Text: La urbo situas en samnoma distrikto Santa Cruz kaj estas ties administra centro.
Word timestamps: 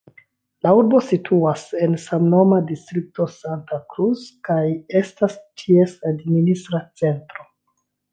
La 0.67 0.69
urbo 0.75 0.99
situas 1.07 1.65
en 1.87 1.91
samnoma 2.05 2.57
distrikto 2.71 3.27
Santa 3.33 3.79
Cruz 3.93 4.23
kaj 4.49 4.57
estas 5.01 5.37
ties 5.63 5.95
administra 6.13 6.81
centro. 7.03 7.47